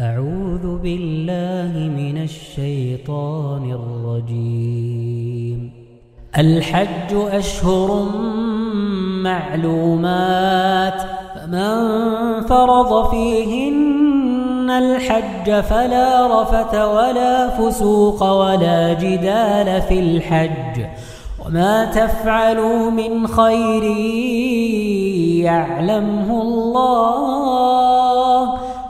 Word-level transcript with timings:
أعوذ 0.00 0.78
بالله 0.78 1.72
من 1.74 2.22
الشيطان 2.22 3.70
الرجيم. 3.70 5.72
الحج 6.38 7.12
أشهر 7.12 8.06
معلومات 9.22 11.02
فمن 11.34 11.76
فرض 12.46 13.10
فيهن 13.10 14.70
الحج 14.70 15.60
فلا 15.60 16.42
رفث 16.42 16.74
ولا 16.74 17.48
فسوق 17.48 18.22
ولا 18.22 18.92
جدال 18.92 19.82
في 19.82 20.00
الحج. 20.00 20.84
وما 21.46 21.84
تفعلوا 21.84 22.90
من 22.90 23.26
خير 23.26 23.82
يعلمه 25.44 26.42
الله. 26.42 27.18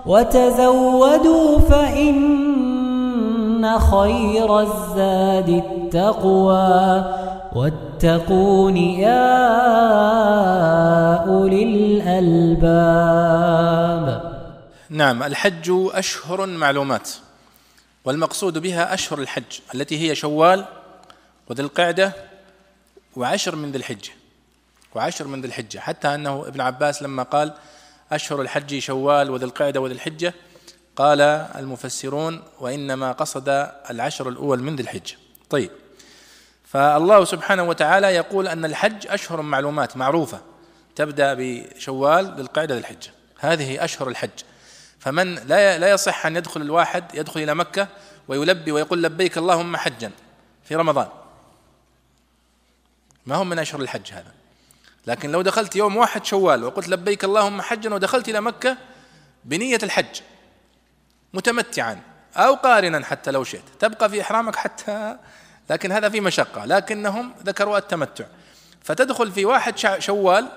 وتزودوا 0.09 1.59
فإن 1.59 2.99
خير 3.79 4.61
الزاد 4.61 5.49
التقوى. 5.49 7.05
واتقون 7.53 8.77
يا 8.77 9.29
أولي 11.15 11.63
الألباب. 11.63 13.19
نعم 14.91 15.23
الحج 15.23 15.71
أشهر 15.71 16.47
معلومات 16.47 17.09
والمقصود 18.05 18.59
بها 18.59 18.95
أشهر 18.95 19.19
الحج 19.19 19.61
التي 19.75 20.11
هي 20.11 20.15
شوال 20.15 20.65
وذي 21.51 21.63
القعدة 21.63 22.13
وعشر 23.17 23.57
من 23.57 23.71
ذي 23.73 23.79
الحجة 23.79 24.11
وعشر 24.95 25.27
من 25.27 25.41
ذي 25.41 25.47
الحجة 25.49 25.79
حتى 25.79 26.15
أنه 26.15 26.45
ابن 26.47 26.61
عباس 26.61 27.03
لما 27.03 27.23
قال 27.23 27.53
أشهر 28.13 28.41
الحج 28.41 28.79
شوال 28.79 29.31
وذي 29.31 29.45
القعدة 29.45 29.81
وذي 29.81 29.95
الحجة. 29.95 30.35
قال 30.97 31.21
المفسرون 31.21 32.43
وإنما 32.61 33.13
قصد 33.13 33.49
العشر 33.91 34.29
الأول 34.29 34.63
من 34.63 34.77
ذي 34.77 34.83
الحجة 34.83 35.17
طيب. 35.51 35.71
فالله 36.65 37.25
سبحانه 37.25 37.63
وتعالى 37.63 38.07
يقول 38.07 38.49
أن 38.49 38.65
الحج 38.65 39.07
أشهر 39.07 39.43
معلومات 39.43 39.97
معروفة 39.97 40.41
تبدأ 40.97 41.35
بشوال 41.39 42.35
ذي 42.35 42.43
القعدة 42.43 42.75
ذي 42.75 42.81
الحجة. 42.81 43.11
هذه 43.39 43.85
أشهر 43.85 44.09
الحج. 44.09 44.31
فمن 44.99 45.35
لا 45.35 45.79
لا 45.79 45.91
يصح 45.91 46.27
أن 46.27 46.37
يدخل 46.37 46.63
الواحد 46.63 47.15
يدخل 47.15 47.43
إلى 47.43 47.55
مكة 47.55 47.89
ويلبي 48.29 48.73
ويقول 48.73 49.03
لبيك 49.03 49.39
اللهم 49.39 49.77
حجا 49.77 50.11
في 50.65 50.75
رمضان. 50.75 51.09
ما 53.27 53.37
هو 53.37 53.45
من 53.45 53.59
أشهر 53.59 53.81
الحج 53.81 54.13
هذا؟ 54.13 54.38
لكن 55.07 55.33
لو 55.33 55.43
دخلت 55.43 55.77
يوم 55.77 55.97
واحد 55.97 56.25
شوال 56.25 56.65
وقلت 56.65 56.89
لبيك 56.89 57.25
اللهم 57.25 57.63
حجا 57.63 57.95
ودخلت 57.95 58.29
إلى 58.29 58.41
مكة 58.41 58.77
بنية 59.45 59.79
الحج 59.83 60.21
متمتعا 61.35 62.01
أو 62.37 62.55
قارنا 62.55 63.05
حتى 63.05 63.31
لو 63.31 63.45
شئت 63.45 63.63
تبقى 63.79 64.11
في 64.11 64.21
إحرامك 64.21 64.57
حتى 64.57 65.17
لكن 65.71 65.93
هذا 65.93 66.09
في 66.09 66.21
مشقة 66.21 66.65
لكنهم 66.65 67.35
ذكروا 67.45 67.79
التمتع. 67.79 68.25
فتدخل 68.83 69.33
في 69.33 69.45
واحد 69.45 69.79
شوال 69.99 70.49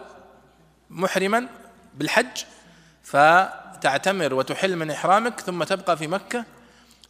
محرما 0.89 1.47
بالحج 1.93 2.43
فتعتمر 3.03 4.33
وتحل 4.33 4.75
من 4.75 4.91
إحرامك 4.91 5.39
ثم 5.39 5.63
تبقى 5.63 5.97
في 5.97 6.07
مكة 6.07 6.45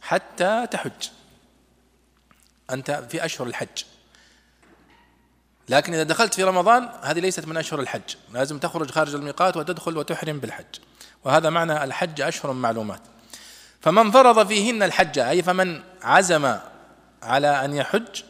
حتى 0.02 0.66
تحج. 0.70 1.08
أنت 2.70 2.90
في 3.10 3.24
أشهر 3.24 3.46
الحج. 3.46 3.82
لكن 5.68 5.94
إذا 5.94 6.02
دخلت 6.02 6.34
في 6.34 6.44
رمضان 6.44 6.88
هذه 7.02 7.20
ليست 7.20 7.46
من 7.46 7.56
أشهر 7.56 7.80
الحج. 7.80 8.14
لازم 8.32 8.58
تخرج 8.58 8.90
خارج 8.90 9.14
الميقات 9.14 9.56
وتدخل 9.56 9.96
وتحرم 9.96 10.38
بالحج. 10.38 10.64
وهذا 11.24 11.50
معنى 11.50 11.84
الحج 11.84 12.20
أشهر 12.20 12.52
معلومات. 12.52 13.00
فمن 13.80 14.10
فرض 14.10 14.46
فيهن 14.46 14.82
الحج 14.82 15.18
أي 15.18 15.42
فمن 15.42 15.82
عزم 16.02 16.56
على 17.22 17.64
أن 17.64 17.74
يحج 17.74 18.22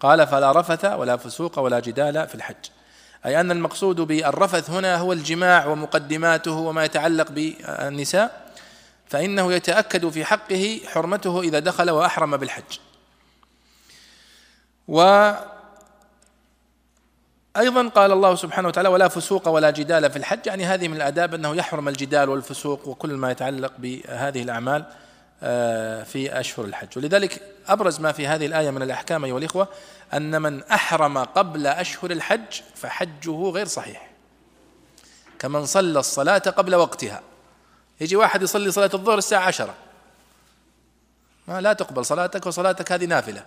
قال 0.00 0.26
فلا 0.26 0.52
رفث 0.52 0.84
ولا 0.84 1.16
فسوق 1.16 1.58
ولا 1.58 1.80
جدال 1.80 2.28
في 2.28 2.34
الحج. 2.34 2.66
أي 3.26 3.40
أن 3.40 3.50
المقصود 3.50 4.00
بالرفث 4.00 4.70
هنا 4.70 4.96
هو 4.96 5.12
الجماع 5.12 5.66
ومقدماته 5.66 6.52
وما 6.52 6.84
يتعلق 6.84 7.30
بالنساء 7.30 8.52
فإنه 9.08 9.52
يتأكد 9.52 10.08
في 10.08 10.24
حقه 10.24 10.80
حرمته 10.86 11.40
إذا 11.40 11.58
دخل 11.58 11.90
وأحرم 11.90 12.36
بالحج. 12.36 12.78
و 14.88 15.32
أيضا 17.56 17.88
قال 17.88 18.12
الله 18.12 18.34
سبحانه 18.34 18.68
وتعالى 18.68 18.88
ولا 18.88 19.08
فسوق 19.08 19.48
ولا 19.48 19.70
جدال 19.70 20.10
في 20.10 20.16
الحج 20.16 20.46
يعني 20.46 20.64
هذه 20.64 20.88
من 20.88 20.96
الآداب 20.96 21.34
أنه 21.34 21.56
يحرم 21.56 21.88
الجدال 21.88 22.28
والفسوق 22.28 22.88
وكل 22.88 23.12
ما 23.12 23.30
يتعلق 23.30 23.72
بهذه 23.78 24.42
الأعمال 24.42 24.84
آه، 25.42 26.02
في 26.02 26.40
أشهر 26.40 26.64
الحج. 26.64 26.88
ولذلك 26.96 27.42
أبرز 27.68 28.00
ما 28.00 28.12
في 28.12 28.26
هذه 28.26 28.46
الآية 28.46 28.70
من 28.70 28.82
الأحكام 28.82 29.24
أيها 29.24 29.38
الإخوة 29.38 29.68
أن 30.14 30.42
من 30.42 30.62
أحرم 30.62 31.18
قبل 31.18 31.66
أشهر 31.66 32.10
الحج 32.10 32.60
فحجه 32.74 33.50
غير 33.50 33.66
صحيح. 33.66 34.10
كمن 35.38 35.66
صلى 35.66 35.98
الصلاة 35.98 36.38
قبل 36.38 36.74
وقتها. 36.74 37.20
يجي 38.00 38.16
واحد 38.16 38.42
يصلي 38.42 38.70
صلاة 38.70 38.90
الظهر 38.94 39.18
الساعة 39.18 39.46
عشرة. 39.46 39.74
ما 41.48 41.60
لا 41.60 41.72
تقبل 41.72 42.04
صلاتك 42.04 42.46
وصلاتك 42.46 42.92
هذه 42.92 43.04
نافلة. 43.04 43.44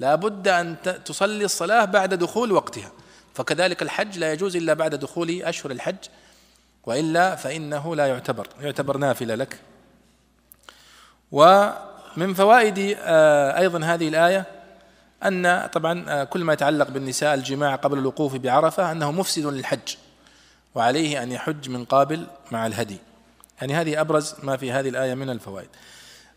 لا 0.00 0.14
بد 0.14 0.48
أن 0.48 0.76
تصلي 1.04 1.44
الصلاة 1.44 1.84
بعد 1.84 2.14
دخول 2.14 2.52
وقتها. 2.52 2.90
فكذلك 3.38 3.82
الحج 3.82 4.18
لا 4.18 4.32
يجوز 4.32 4.56
إلا 4.56 4.74
بعد 4.74 4.94
دخول 4.94 5.42
أشهر 5.42 5.72
الحج 5.72 5.96
وإلا 6.86 7.36
فإنه 7.36 7.96
لا 7.96 8.06
يعتبر 8.06 8.48
يعتبر 8.60 8.96
نافلة 8.96 9.34
لك. 9.34 9.58
ومن 11.32 12.34
فوائد 12.34 12.96
آه، 13.00 13.58
أيضا 13.58 13.84
هذه 13.84 14.08
الآية 14.08 14.44
أن 15.24 15.68
طبعا 15.72 16.04
آه، 16.08 16.24
كل 16.24 16.44
ما 16.44 16.52
يتعلق 16.52 16.88
بالنساء 16.88 17.34
الجماع 17.34 17.76
قبل 17.76 17.98
الوقوف 17.98 18.36
بعرفة 18.36 18.92
أنه 18.92 19.12
مفسد 19.12 19.46
للحج 19.46 19.94
وعليه 20.74 21.22
أن 21.22 21.32
يحج 21.32 21.68
من 21.68 21.84
قابل 21.84 22.26
مع 22.50 22.66
الهدي. 22.66 22.98
يعني 23.60 23.74
هذه 23.74 24.00
أبرز 24.00 24.34
ما 24.42 24.56
في 24.56 24.72
هذه 24.72 24.88
الآية 24.88 25.14
من 25.14 25.30
الفوائد. 25.30 25.68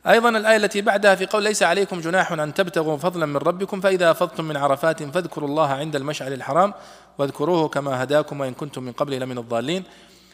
أيضا 0.08 0.30
الآية 0.30 0.58
التي 0.58 0.82
بعدها 0.82 1.16
في 1.16 1.26
قول 1.26 1.44
ليس 1.44 1.64
عليكم 1.64 2.02
جناح 2.02 2.32
أن 2.32 2.54
تبتغوا 2.54 2.98
فضلا 2.98 3.26
من 3.26 3.38
ربكم 3.38 3.82
فإذا 3.82 4.12
أفضتم 4.12 4.46
من 4.46 4.58
عرفات 4.58 5.04
فاذكروا 5.04 5.50
الله 5.50 5.68
عند 5.68 5.96
المشعر 5.96 6.32
الحرام 6.32 6.74
واذكروه 7.18 7.68
كما 7.68 8.04
هداكم 8.04 8.40
وإن 8.40 8.54
كنتم 8.54 8.84
من 8.84 8.92
قبل 8.92 9.20
لمن 9.20 9.38
الضالين. 9.38 9.84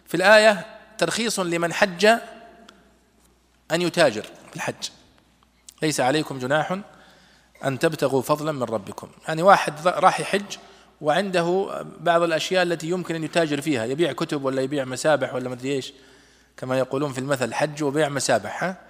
في 0.06 0.18
الآية 0.18 0.66
ترخيص 0.98 1.40
لمن 1.40 1.74
حج 1.74 2.06
أن 3.72 3.82
يتاجر 3.82 4.22
في 4.22 4.56
الحج. 4.56 4.90
ليس 5.82 6.00
عليكم 6.00 6.40
جناح 6.40 6.80
أن 7.66 7.80
تبتغوا 7.80 8.22
فضلا 8.22 8.52
من 8.52 8.64
ربكم. 8.64 9.08
يعني 9.28 9.42
واحد 9.42 9.88
راح 9.88 10.20
يحج 10.20 10.58
وعنده 11.02 11.68
بعض 12.00 12.22
الأشياء 12.22 12.64
التي 12.64 12.90
يمكن 12.90 13.16
أن 13.16 13.24
يتاجر 13.24 13.62
فيها 13.62 13.86
يبيع 13.86 14.12
كتب 14.12 14.46
ولا 14.46 14.62
يبيع 14.62 14.86
مسابح 14.86 15.34
ولا 15.34 15.50
مدري 15.50 15.72
إيش 15.72 15.94
كما 16.58 16.80
يقولون 16.80 17.14
في 17.14 17.20
المثل 17.20 17.54
حج 17.54 17.84
وبيع 17.84 18.10
مسابح 18.10 18.64
ها؟ 18.64 18.87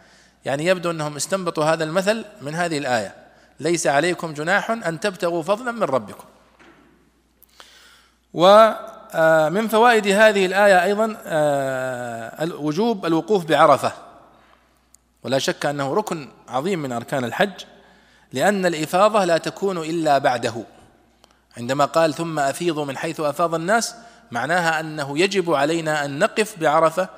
يعني 0.47 0.66
يبدو 0.66 0.91
أنهم 0.91 1.16
استنبطوا 1.16 1.63
هذا 1.63 1.84
المثل 1.84 2.25
من 2.41 2.56
هذه 2.56 2.78
الآية. 2.78 3.16
ليس 3.59 3.88
عليكم 3.88 4.34
جناح 4.34 4.72
أن 4.72 5.00
تبتغوا 5.00 5.44
فضلا 5.44 5.72
من 5.72 5.84
ربكم. 5.84 6.24
ومن 8.34 9.68
فوائد 9.68 10.08
هذه 10.08 10.46
الآية 10.46 10.84
أيضا 10.84 11.18
آه، 11.25 12.46
وجوب 12.59 13.06
الوقوف 13.06 13.46
بعرفة. 13.46 13.91
ولا 15.24 15.40
شك 15.40 15.66
أنه 15.66 15.94
ركن 15.94 16.30
عظيم 16.47 16.79
من 16.79 16.91
أركان 16.91 17.24
الحج 17.24 17.64
لأن 18.34 18.66
الإفاضة 18.66 19.25
لا 19.25 19.38
تكون 19.38 19.78
إلا 19.78 20.18
بعده. 20.18 20.64
عندما 21.58 21.85
قال 21.85 22.14
ثم 22.14 22.40
أفيضوا 22.40 22.85
من 22.85 22.97
حيث 22.97 23.19
أفاض 23.19 23.56
الناس 23.56 23.96
معناها 24.31 24.79
أنه 24.79 25.19
يجب 25.19 25.53
علينا 25.53 26.06
أن 26.06 26.19
نقف 26.19 26.59
بعرفة 26.59 27.09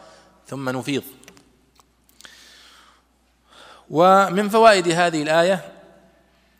ثم 0.47 0.69
نفيض. 0.69 1.03
ومن 3.89 4.49
فوائد 4.49 4.87
هذه 4.87 5.23
الآية 5.23 5.71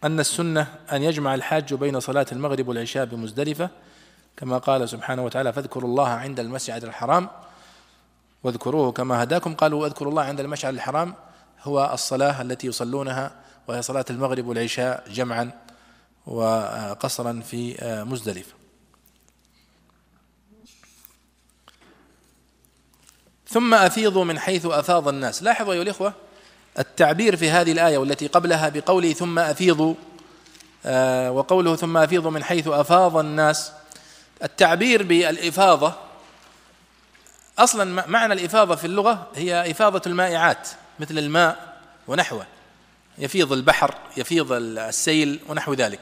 أن 0.03 0.19
السنة 0.19 0.67
أن 0.91 1.03
يجمع 1.03 1.35
الحاج 1.35 1.73
بين 1.73 1.99
صلاة 1.99 2.25
المغرب 2.31 2.67
والعشاء 2.67 3.05
بمزدلفة 3.05 3.69
كما 4.37 4.57
قال 4.57 4.89
سبحانه 4.89 5.25
وتعالى 5.25 5.53
فاذكروا 5.53 5.89
الله 5.89 6.07
عند 6.07 6.39
المسجد 6.39 6.83
الحرام 6.83 7.29
واذكروه 8.43 8.91
كما 8.91 9.23
هداكم. 9.23 9.55
قالوا 9.55 9.81
واذكروا 9.81 10.11
الله 10.11 10.23
عند 10.23 10.39
المشعر 10.39 10.73
الحرام 10.73 11.15
هو 11.61 11.89
الصلاة 11.93 12.41
التي 12.41 12.67
يصلونها 12.67 13.31
وهي 13.67 13.81
صلاة 13.81 14.05
المغرب 14.09 14.47
والعشاء 14.47 15.03
جمعا 15.09 15.51
وقصرا 16.27 17.41
في 17.45 17.75
مزدلفة. 18.07 18.53
ثم 23.47 23.73
أفيضوا 23.73 24.25
من 24.25 24.39
حيث 24.39 24.65
أفاض 24.65 25.07
الناس. 25.07 25.43
لاحظوا 25.43 25.73
أيها 25.73 25.81
الإخوة 25.81 26.13
التعبير 26.79 27.35
في 27.35 27.49
هذه 27.49 27.71
الآية 27.71 27.97
والتي 27.97 28.27
قبلها 28.27 28.69
بقوله 28.69 29.13
ثم 29.13 29.39
أفيضوا 29.39 29.93
آه، 30.85 31.31
وقوله 31.31 31.75
ثم 31.75 31.97
أفيضوا 31.97 32.31
من 32.31 32.43
حيث 32.43 32.67
أفاض 32.67 33.17
الناس. 33.17 33.71
التعبير 34.43 35.03
بالإفاضة 35.03 35.93
أصلا 37.59 38.07
معنى 38.07 38.33
الإفاضة 38.33 38.75
في 38.75 38.85
اللغة 38.85 39.27
هي 39.35 39.71
إفاضة 39.71 40.01
المائعات 40.07 40.69
مثل 40.99 41.17
الماء 41.17 41.77
ونحوه. 42.07 42.45
يفيض 43.17 43.53
البحر 43.53 43.95
يفيض 44.17 44.51
السيل 44.51 45.39
ونحو 45.49 45.73
ذلك. 45.73 45.99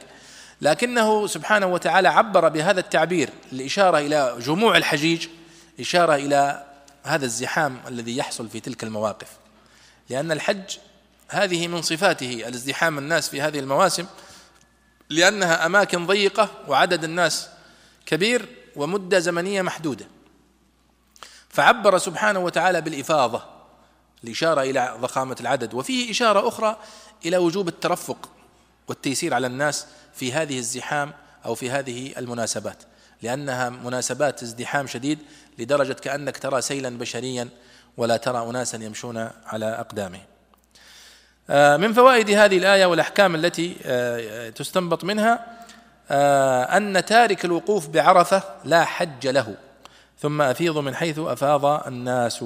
لكنه 0.62 1.28
سبحانه 1.28 1.68
وتعالى 1.68 2.08
عبر 2.08 2.50
بهذا 2.50 2.80
التعبير 2.80 3.30
الإشارة 3.52 3.98
إلى 3.98 4.36
جموع 4.40 4.78
الحجيج 4.78 5.28
إشارة 5.80 6.16
إلى 6.16 6.64
هذا 7.04 7.26
الزحام 7.26 7.80
الذي 7.88 8.18
يحصل 8.18 8.50
في 8.50 8.60
تلك 8.60 8.84
المواقف. 8.84 9.28
لأن 10.10 10.32
الحج 10.32 10.78
هذه 11.28 11.68
من 11.68 11.82
صفاته 11.82 12.34
الازدحام 12.34 12.98
الناس 12.98 13.30
في 13.30 13.42
هذه 13.42 13.60
المواسم 13.60 14.06
لأنها 15.10 15.66
أماكن 15.66 16.06
ضيقة 16.06 16.50
وعدد 16.68 17.04
الناس 17.04 17.50
كبير 18.06 18.46
ومدة 18.76 19.20
زمنية 19.20 19.62
محدودة. 19.62 20.08
فعبر 21.50 21.98
سبحانه 21.98 22.40
وتعالى 22.40 22.82
بالإفاضة 22.82 23.44
الإشارة 24.24 24.62
إلى 24.62 24.98
ضخامة 25.02 25.36
العدد 25.40 25.74
وفيه 25.74 26.12
إشارة 26.12 26.48
أخرى 26.48 26.78
إلى 27.26 27.38
وجوب 27.38 27.68
الترفق 27.68 28.30
والتيسير 28.88 29.34
على 29.34 29.48
الناس 29.48 29.86
في 30.14 30.34
هذه 30.34 30.60
الزحام 30.60 31.14
أو 31.46 31.56
في 31.56 31.70
هذه 31.70 32.14
المناسبات 32.18 32.84
لأنها 33.22 33.70
مناسبات 33.70 34.44
ازدحام 34.44 34.88
شديد 34.88 35.20
لدرجة 35.60 35.94
كأنك 35.94 36.38
ترى 36.38 36.62
سيلا 36.62 36.90
بشريا 36.90 37.50
ولا 37.98 38.18
ترى 38.18 38.50
أناسا 38.50 38.78
يمشون 38.78 39.30
على 39.46 39.66
أقدامهم 39.66 40.24
آه، 41.50 41.78
من 41.78 41.94
فوائد 41.94 42.30
هذه 42.30 42.58
الآية 42.58 42.86
والأحكام 42.86 43.36
التي 43.36 43.78
آه، 43.86 44.50
تستنبط 44.50 45.04
منها 45.04 45.58
آه، 46.12 46.64
أن 46.78 47.06
تارك 47.06 47.46
الوقوف 47.46 47.88
بعرفة 47.88 48.44
لا 48.66 48.86
حج 48.86 49.28
له 49.28 49.56
ثم 50.20 50.42
أفيض 50.42 50.78
من 50.78 50.96
حيث 50.96 51.20
أفاض 51.20 51.88
الناس. 51.88 52.46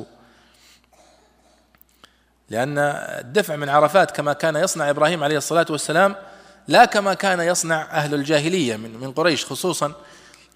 لأن 2.50 2.78
الدفع 2.78 3.56
من 3.56 3.70
عرفات 3.70 4.12
كما 4.12 4.34
كان 4.34 4.56
يصنع 4.56 4.90
إبراهيم 4.90 5.24
عليه 5.24 5.38
الصلاة 5.38 5.66
والسلام 5.70 6.16
لا 6.68 6.86
كما 6.86 7.14
كان 7.14 7.40
يصنع 7.40 7.82
أهل 7.82 8.14
الجاهلية 8.14 8.76
من 8.76 8.98
من 8.98 9.12
قريش 9.12 9.46
خصوصا 9.46 9.94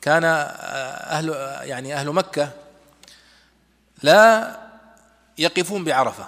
كان 0.02 0.24
أهل 0.24 1.30
يعني 1.62 1.94
أهل 1.94 2.10
مكة 2.10 2.50
لا 4.04 4.65
يقفون 5.38 5.84
بعرفة 5.84 6.28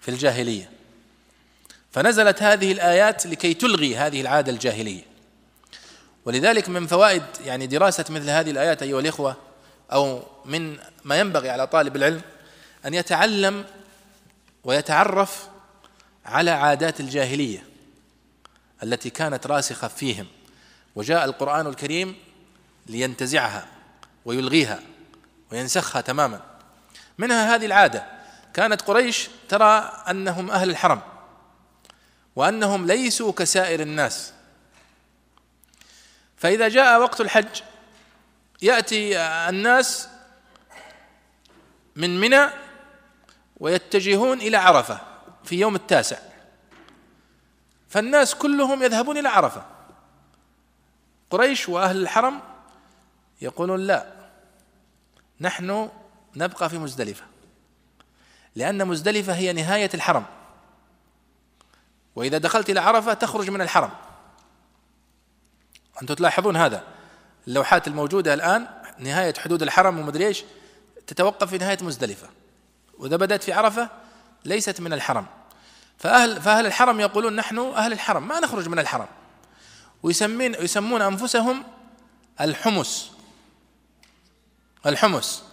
في 0.00 0.10
الجاهلية. 0.10 0.70
فنزلت 1.92 2.42
هذه 2.42 2.72
الآيات 2.72 3.26
لكي 3.26 3.54
تلغي 3.54 3.96
هذه 3.96 4.20
العادة 4.20 4.52
الجاهلية. 4.52 5.02
ولذلك 6.24 6.68
من 6.68 6.86
فوائد 6.86 7.22
يعني 7.44 7.66
دراسة 7.66 8.04
مثل 8.10 8.30
هذه 8.30 8.50
الآيات 8.50 8.82
أيها 8.82 9.00
الإخوة 9.00 9.36
أو 9.92 10.22
من 10.44 10.78
ما 11.04 11.20
ينبغي 11.20 11.50
على 11.50 11.66
طالب 11.66 11.96
العلم 11.96 12.22
أن 12.86 12.94
يتعلم 12.94 13.64
ويتعرف 14.64 15.48
على 16.26 16.50
عادات 16.50 17.00
الجاهلية 17.00 17.64
التي 18.82 19.10
كانت 19.10 19.46
راسخة 19.46 19.88
فيهم. 19.88 20.26
وجاء 20.96 21.24
القرآن 21.24 21.66
الكريم 21.66 22.16
لينتزعها 22.86 23.66
ويلغيها 24.24 24.80
وينسخها 25.52 26.00
تماما. 26.00 26.49
منها 27.20 27.54
هذه 27.54 27.66
العادة. 27.66 28.06
كانت 28.54 28.82
قريش 28.82 29.28
ترى 29.48 30.02
أنهم 30.10 30.50
أهل 30.50 30.70
الحرم 30.70 31.00
وأنهم 32.36 32.86
ليسوا 32.86 33.32
كسائر 33.32 33.80
الناس. 33.80 34.32
فإذا 36.36 36.68
جاء 36.68 37.00
وقت 37.00 37.20
الحج 37.20 37.62
يأتي 38.62 39.18
الناس 39.18 40.08
من 41.96 42.20
منى 42.20 42.46
ويتجهون 43.56 44.40
إلى 44.40 44.56
عرفة 44.56 45.00
في 45.44 45.60
يوم 45.60 45.74
التاسع. 45.74 46.18
فالناس 47.88 48.34
كلهم 48.34 48.82
يذهبون 48.82 49.18
إلى 49.18 49.28
عرفة. 49.28 49.66
قريش 51.30 51.68
وأهل 51.68 52.02
الحرم 52.02 52.40
يقولون 53.40 53.80
لا 53.80 54.06
نحن 55.40 55.90
نبقى 56.36 56.70
في 56.70 56.78
مزدلفة. 56.78 57.24
لأن 58.56 58.88
مزدلفة 58.88 59.34
هي 59.34 59.52
نهاية 59.52 59.90
الحرم. 59.94 60.24
وإذا 62.16 62.38
دخلت 62.38 62.70
إلى 62.70 62.80
عرفة 62.80 63.14
تخرج 63.14 63.50
من 63.50 63.60
الحرم. 63.60 63.90
أنتم 66.02 66.14
تلاحظون 66.14 66.56
هذا. 66.56 66.84
اللوحات 67.48 67.88
الموجودة 67.88 68.34
الآن 68.34 68.66
نهاية 68.98 69.34
حدود 69.38 69.62
الحرم 69.62 69.98
ومدري 69.98 70.26
إيش 70.26 70.44
تتوقف 71.06 71.50
في 71.50 71.58
نهاية 71.58 71.78
مزدلفة. 71.82 72.28
وإذا 72.98 73.16
بدأت 73.16 73.42
في 73.42 73.52
عرفة 73.52 73.88
ليست 74.44 74.80
من 74.80 74.92
الحرم. 74.92 75.26
فأهل 75.98 76.42
فأهل 76.42 76.66
الحرم 76.66 77.00
يقولون 77.00 77.36
نحن 77.36 77.58
أهل 77.58 77.92
الحرم 77.92 78.28
ما 78.28 78.40
نخرج 78.40 78.68
من 78.68 78.78
الحرم. 78.78 79.06
ويسمين 80.02 80.54
يسمون 80.54 81.02
أنفسهم 81.02 81.64
الحمس 82.40 83.10
الحمس 84.86 85.49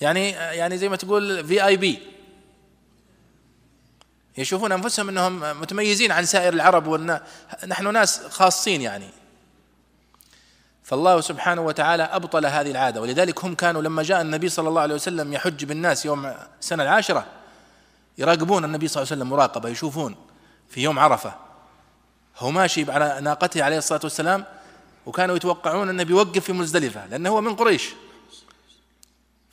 يعني 0.00 0.30
يعني 0.30 0.78
زي 0.78 0.88
ما 0.88 0.96
تقول 0.96 1.46
في 1.46 1.66
اي 1.66 1.76
بي 1.76 2.02
يشوفون 4.38 4.72
أنفسهم 4.72 5.08
إنهم 5.08 5.60
متميزين 5.60 6.12
عن 6.12 6.24
سائر 6.24 6.52
العرب 6.52 6.86
والنا 6.86 7.22
نحن 7.66 7.92
ناس 7.92 8.20
خاصين 8.26 8.82
يعني. 8.82 9.08
فالله 10.84 11.20
سبحانه 11.20 11.62
وتعالى 11.62 12.02
أبطل 12.02 12.46
هذه 12.46 12.70
العادة 12.70 13.00
ولذلك 13.00 13.44
هم 13.44 13.54
كانوا 13.54 13.82
لما 13.82 14.02
جاء 14.02 14.20
النبي 14.20 14.48
صلى 14.48 14.68
الله 14.68 14.80
عليه 14.80 14.94
وسلم 14.94 15.32
يحج 15.32 15.64
بالناس 15.64 16.06
يوم 16.06 16.34
السنة 16.60 16.82
العاشرة 16.82 17.26
يراقبون 18.18 18.64
النبي 18.64 18.88
صلى 18.88 19.02
الله 19.02 19.12
عليه 19.12 19.22
وسلم 19.22 19.30
مراقبة 19.36 19.68
يشوفون 19.68 20.16
في 20.68 20.82
يوم 20.82 20.98
عرفة. 20.98 21.34
هو 22.38 22.50
ماشي 22.50 22.92
على 22.92 23.20
ناقته 23.20 23.64
عليه 23.64 23.78
الصلاة 23.78 24.00
والسلام 24.02 24.44
وكانوا 25.06 25.36
يتوقعون 25.36 25.88
انه 25.88 26.02
بيوقف 26.02 26.44
في 26.44 26.52
مزدلفة 26.52 27.06
لأنه 27.06 27.30
هو 27.30 27.40
من 27.40 27.56
قريش. 27.56 27.90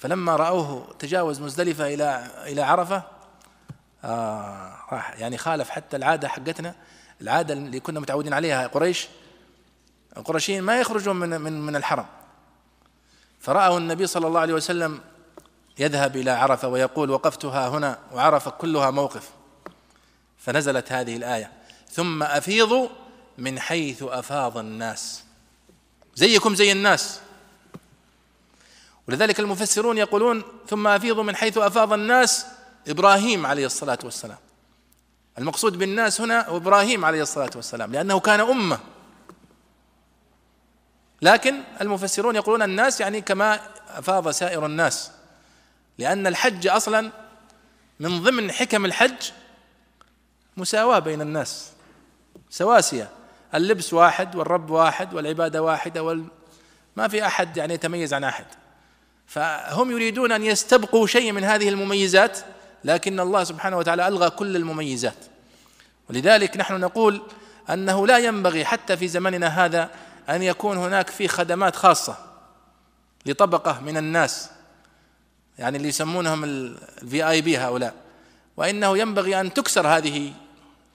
فلما 0.03 0.35
رأوه 0.35 0.95
تجاوز 0.99 1.41
مزدلفة 1.41 1.93
إلى 1.93 2.27
إلى 2.45 2.61
عرفة 2.61 3.03
آه 4.03 4.77
راح 4.91 5.19
يعني 5.19 5.37
خالف 5.37 5.69
حتى 5.69 5.97
العادة 5.97 6.27
حقتنا 6.27 6.75
العادة 7.21 7.53
اللي 7.53 7.79
كنا 7.79 7.99
متعودين 7.99 8.33
عليها 8.33 8.67
قريش. 8.67 9.07
القرشيين 10.17 10.63
ما 10.63 10.79
يخرجون 10.79 11.15
من 11.15 11.41
من 11.41 11.61
من 11.61 11.75
الحرم. 11.75 12.05
فرأوا 13.39 13.77
النبي 13.77 14.07
صلى 14.07 14.27
الله 14.27 14.39
عليه 14.39 14.53
وسلم 14.53 15.01
يذهب 15.79 16.15
إلى 16.15 16.31
عرفة 16.31 16.67
ويقول 16.67 17.09
وقفتها 17.09 17.69
هنا 17.69 17.99
وعرفة 18.13 18.51
كلها 18.51 18.91
موقف. 18.91 19.29
فنزلت 20.37 20.91
هذه 20.91 21.15
الآية. 21.17 21.51
ثم 21.91 22.23
أفيضوا 22.23 22.87
من 23.37 23.59
حيث 23.59 24.03
أفاض 24.03 24.57
الناس. 24.57 25.23
زيكم 26.15 26.55
زي 26.55 26.71
الناس. 26.71 27.21
ولذلك 29.07 29.39
المفسرون 29.39 29.97
يقولون 29.97 30.43
ثم 30.67 30.87
أفيضوا 30.87 31.23
من 31.23 31.35
حيث 31.35 31.57
أفاض 31.57 31.93
الناس 31.93 32.45
إبراهيم 32.87 33.45
عليه 33.45 33.65
الصلاة 33.65 33.97
والسلام. 34.03 34.37
المقصود 35.37 35.77
بالناس 35.77 36.21
هنا 36.21 36.47
هو 36.49 36.57
إبراهيم 36.57 37.05
عليه 37.05 37.21
الصلاة 37.21 37.49
والسلام 37.55 37.91
لأنه 37.91 38.19
كان 38.19 38.39
أمة. 38.39 38.79
لكن 41.21 41.61
المفسرون 41.81 42.35
يقولون 42.35 42.61
الناس 42.61 43.01
يعني 43.01 43.21
كما 43.21 43.59
أفاض 43.89 44.29
سائر 44.29 44.65
الناس 44.65 45.11
لأن 45.97 46.27
الحج 46.27 46.67
أصلا 46.67 47.11
من 47.99 48.23
ضمن 48.23 48.51
حكم 48.51 48.85
الحج 48.85 49.31
مساواة 50.57 50.99
بين 50.99 51.21
الناس 51.21 51.71
سواسية. 52.49 53.09
اللبس 53.55 53.93
واحد 53.93 54.35
والرب 54.35 54.69
واحد 54.69 55.13
والعبادة 55.13 55.63
واحدة 55.63 56.03
وال... 56.03 56.25
ما 56.95 57.07
في 57.07 57.25
أحد 57.25 57.57
يعني 57.57 57.73
يتميز 57.73 58.13
عن 58.13 58.23
أحد. 58.23 58.45
فهم 59.27 59.91
يريدون 59.91 60.31
أن 60.31 60.43
يستبقوا 60.43 61.07
شيء 61.07 61.31
من 61.31 61.43
هذه 61.43 61.69
المميزات 61.69 62.39
لكن 62.83 63.19
الله 63.19 63.43
سبحانه 63.43 63.77
وتعالى 63.77 64.07
ألغى 64.07 64.29
كل 64.29 64.55
المميزات. 64.55 65.17
ولذلك 66.09 66.57
نحن 66.57 66.79
نقول 66.79 67.21
أنه 67.69 68.07
لا 68.07 68.17
ينبغي 68.17 68.65
حتى 68.65 68.97
في 68.97 69.07
زمننا 69.07 69.47
هذا 69.47 69.89
أن 70.29 70.43
يكون 70.43 70.77
هناك 70.77 71.09
في 71.09 71.27
خدمات 71.27 71.75
خاصة 71.75 72.17
لطبقة 73.25 73.81
من 73.81 73.97
الناس 73.97 74.49
يعني 75.59 75.77
اللي 75.77 75.87
يسمونهم 75.87 76.43
الفي 76.43 77.29
اي 77.29 77.41
بي 77.41 77.57
هؤلاء. 77.57 77.93
وإنه 78.57 78.97
ينبغي 78.97 79.41
أن 79.41 79.53
تكسر 79.53 79.87
هذه 79.87 80.33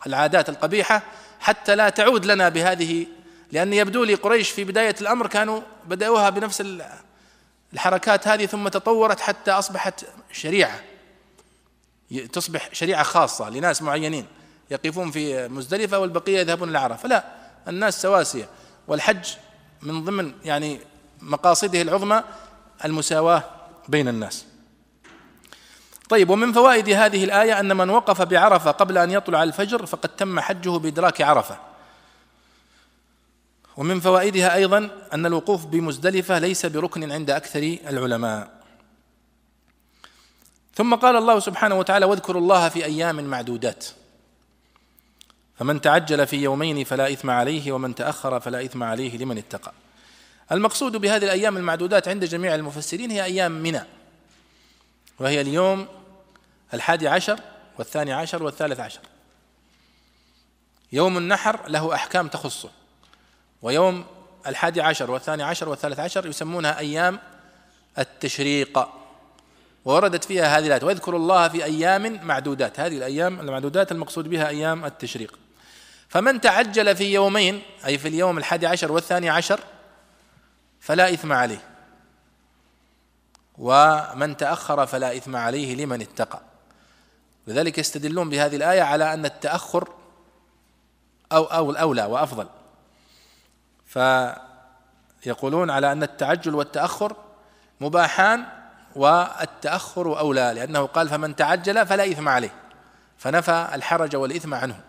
العادات 0.06 0.48
القبيحة 0.48 1.02
حتى 1.40 1.74
لا 1.74 1.88
تعود 1.88 2.26
لنا 2.26 2.48
بهذه 2.48 3.06
لأن 3.52 3.72
يبدو 3.72 4.04
لي 4.04 4.14
قريش 4.14 4.50
في 4.50 4.64
بداية 4.64 4.94
الأمر 5.00 5.26
كانوا 5.26 5.60
بدأوها 5.86 6.30
بنفس 6.30 6.60
الحركات 7.72 8.28
هذه 8.28 8.46
ثم 8.46 8.68
تطورت 8.68 9.20
حتى 9.20 9.50
أصبحت 9.50 10.04
شريعة. 10.32 10.80
تصبح 12.32 12.68
شريعة 12.72 13.02
خاصة 13.02 13.50
لناس 13.50 13.82
معينين 13.82 14.26
يقفون 14.70 15.10
في 15.10 15.48
مزدلفة 15.48 15.98
والبقية 15.98 16.38
يذهبون 16.38 16.68
إلى 16.68 16.78
عرفة. 16.78 17.08
لا 17.08 17.24
الناس 17.68 18.02
سواسية. 18.02 18.48
والحج 18.88 19.28
من 19.82 20.04
ضمن 20.04 20.32
يعني 20.44 20.80
مقاصده 21.20 21.82
العظمى 21.82 22.22
المساواة 22.84 23.44
بين 23.88 24.08
الناس. 24.08 24.44
طيب 26.08 26.30
ومن 26.30 26.52
فوائد 26.52 26.88
هذه 26.88 27.24
الآية 27.24 27.60
أن 27.60 27.76
من 27.76 27.90
وقف 27.90 28.22
بعرفة 28.22 28.70
قبل 28.70 28.98
أن 28.98 29.10
يطلع 29.10 29.42
الفجر 29.42 29.86
فقد 29.86 30.08
تم 30.08 30.40
حجه 30.40 30.70
بإدراك 30.70 31.20
عرفة. 31.20 31.67
ومن 33.78 34.00
فوائدها 34.00 34.54
أيضا 34.54 34.90
أن 35.12 35.26
الوقوف 35.26 35.66
بمزدلفة 35.66 36.38
ليس 36.38 36.66
بركن 36.66 37.12
عند 37.12 37.30
أكثر 37.30 37.78
العلماء. 37.88 38.50
ثم 40.74 40.94
قال 40.94 41.16
الله 41.16 41.40
سبحانه 41.40 41.74
وتعالى 41.74 42.06
واذكروا 42.06 42.42
الله 42.42 42.68
في 42.68 42.84
أيام 42.84 43.24
معدودات. 43.24 43.84
فمن 45.58 45.80
تعجل 45.80 46.26
في 46.26 46.36
يومين 46.36 46.84
فلا 46.84 47.12
إثم 47.12 47.30
عليه 47.30 47.72
ومن 47.72 47.94
تأخر 47.94 48.40
فلا 48.40 48.64
إثم 48.64 48.82
عليه 48.82 49.18
لمن 49.18 49.38
اتقى. 49.38 49.72
المقصود 50.52 50.96
بهذه 50.96 51.24
الأيام 51.24 51.56
المعدودات 51.56 52.08
عند 52.08 52.24
جميع 52.24 52.54
المفسرين 52.54 53.10
هي 53.10 53.24
أيام 53.24 53.52
منى 53.52 53.82
وهي 55.18 55.40
اليوم 55.40 55.88
الحادي 56.74 57.08
عشر 57.08 57.40
والثاني 57.78 58.12
عشر 58.12 58.42
والثالث 58.42 58.80
عشر. 58.80 59.00
يوم 60.92 61.18
النحر 61.18 61.68
له 61.68 61.94
أحكام 61.94 62.28
تخصه. 62.28 62.77
ويوم 63.62 64.04
الحادي 64.46 64.80
عشر 64.80 65.10
والثاني 65.10 65.42
عشر 65.42 65.68
والثالث 65.68 66.00
عشر 66.00 66.26
يسمونها 66.26 66.78
أيام 66.78 67.18
التشريق. 67.98 68.88
ووردت 69.84 70.24
فيها 70.24 70.58
هذه 70.58 70.66
الآيات 70.66 70.84
واذكروا 70.84 71.20
الله 71.20 71.48
في 71.48 71.64
أيام 71.64 72.26
معدودات. 72.26 72.80
هذه 72.80 72.96
الأيام 72.96 73.40
المعدودات 73.40 73.92
المقصود 73.92 74.28
بها 74.28 74.48
أيام 74.48 74.84
التشريق. 74.84 75.38
فمن 76.08 76.40
تعجل 76.40 76.96
في 76.96 77.12
يومين 77.12 77.62
أي 77.86 77.98
في 77.98 78.08
اليوم 78.08 78.38
الحادي 78.38 78.66
عشر 78.66 78.92
والثاني 78.92 79.30
عشر 79.30 79.60
فلا 80.80 81.12
إثم 81.12 81.32
عليه. 81.32 81.60
ومن 83.58 84.36
تأخر 84.36 84.86
فلا 84.86 85.16
إثم 85.16 85.36
عليه 85.36 85.74
لمن 85.74 86.00
اتقى. 86.00 86.40
لذلك 87.46 87.78
يستدلون 87.78 88.30
بهذه 88.30 88.56
الآية 88.56 88.82
على 88.82 89.14
أن 89.14 89.24
التأخر 89.24 89.88
أو 91.32 91.44
أو 91.44 91.70
الأولى 91.70 92.04
وأفضل. 92.04 92.46
فيقولون 93.88 95.70
على 95.70 95.92
أن 95.92 96.02
التعجل 96.02 96.54
والتأخر 96.54 97.16
مباحان 97.80 98.44
والتأخر 98.96 100.18
أولى 100.18 100.52
لأنه 100.54 100.86
قال 100.86 101.08
فمن 101.08 101.36
تعجل 101.36 101.86
فلا 101.86 102.10
إثم 102.12 102.28
عليه 102.28 102.54
فنفى 103.18 103.68
الحرج 103.74 104.16
والإثم 104.16 104.54
عنه. 104.54 104.80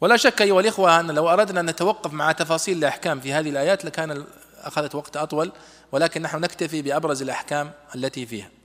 ولا 0.00 0.16
شك 0.16 0.42
أيها 0.42 0.60
الإخوة 0.60 1.00
أن 1.00 1.10
لو 1.10 1.28
أردنا 1.28 1.60
أن 1.60 1.66
نتوقف 1.66 2.12
مع 2.12 2.32
تفاصيل 2.32 2.78
الأحكام 2.78 3.20
في 3.20 3.32
هذه 3.32 3.50
الآيات 3.50 3.84
لكان 3.84 4.24
أخذت 4.58 4.94
وقت 4.94 5.16
أطول 5.16 5.52
ولكن 5.92 6.22
نحن 6.22 6.40
نكتفي 6.40 6.82
بأبرز 6.82 7.22
الأحكام 7.22 7.72
التي 7.94 8.26
فيها. 8.26 8.59